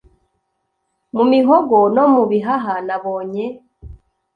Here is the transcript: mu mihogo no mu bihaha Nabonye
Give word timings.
mu 1.15 1.23
mihogo 1.31 1.77
no 1.95 2.05
mu 2.13 2.23
bihaha 2.29 2.73
Nabonye 2.87 3.45